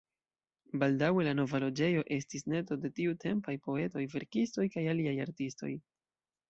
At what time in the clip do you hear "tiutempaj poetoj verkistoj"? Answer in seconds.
3.01-4.69